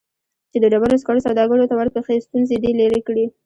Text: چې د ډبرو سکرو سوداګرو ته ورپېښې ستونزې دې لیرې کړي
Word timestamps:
چې 0.51 0.57
د 0.63 0.65
ډبرو 0.73 0.99
سکرو 1.01 1.25
سوداګرو 1.27 1.69
ته 1.69 1.75
ورپېښې 1.77 2.23
ستونزې 2.25 2.55
دې 2.63 2.71
لیرې 2.79 3.01
کړي 3.07 3.25